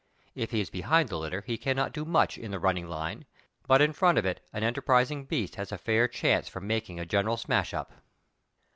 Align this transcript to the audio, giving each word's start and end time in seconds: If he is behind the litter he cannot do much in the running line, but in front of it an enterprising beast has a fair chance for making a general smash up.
If 0.33 0.49
he 0.49 0.61
is 0.61 0.71
behind 0.71 1.09
the 1.09 1.19
litter 1.19 1.43
he 1.45 1.59
cannot 1.59 1.93
do 1.93 2.05
much 2.05 2.35
in 2.35 2.49
the 2.49 2.57
running 2.57 2.87
line, 2.87 3.27
but 3.67 3.83
in 3.83 3.93
front 3.93 4.17
of 4.17 4.25
it 4.25 4.43
an 4.51 4.63
enterprising 4.63 5.25
beast 5.25 5.57
has 5.57 5.71
a 5.71 5.77
fair 5.77 6.07
chance 6.07 6.49
for 6.49 6.59
making 6.59 6.99
a 6.99 7.05
general 7.05 7.37
smash 7.37 7.71
up. 7.71 7.93